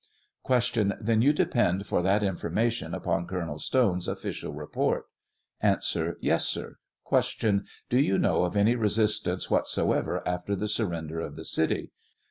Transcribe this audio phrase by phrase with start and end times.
[0.43, 0.93] Q.
[0.99, 5.03] Then you depend for that information upon Col onel Stone's official report?
[5.61, 5.77] A.
[6.21, 6.79] Yes, sir.
[7.07, 7.61] Q.
[7.87, 11.91] Do you know of any resistance whatsoever after the surrender of the city